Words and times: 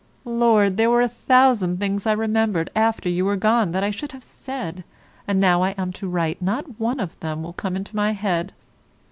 Lord, 0.25 0.77
there 0.77 0.89
were 0.89 1.01
a 1.01 1.07
thousand 1.07 1.79
things 1.79 2.07
I 2.07 2.13
remembered 2.13 2.71
after 2.75 3.07
you 3.07 3.23
were 3.23 3.35
gone 3.35 3.71
that 3.71 3.83
I 3.83 3.91
should 3.91 4.13
have 4.13 4.23
said, 4.23 4.83
and 5.27 5.39
now 5.39 5.61
I 5.61 5.75
am 5.77 5.93
to 5.93 6.07
write 6.09 6.41
not 6.41 6.79
one 6.79 6.99
of 6.99 7.19
them 7.19 7.43
will 7.43 7.53
come 7.53 7.75
into 7.75 7.95
my 7.95 8.13
head. 8.13 8.51